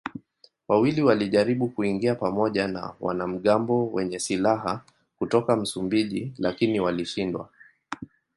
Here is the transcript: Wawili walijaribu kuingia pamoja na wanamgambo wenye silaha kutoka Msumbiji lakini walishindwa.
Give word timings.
Wawili 0.67 1.01
walijaribu 1.01 1.67
kuingia 1.69 2.15
pamoja 2.15 2.67
na 2.67 2.93
wanamgambo 2.99 3.87
wenye 3.91 4.19
silaha 4.19 4.81
kutoka 5.19 5.55
Msumbiji 5.55 6.33
lakini 6.37 6.79
walishindwa. 6.79 7.49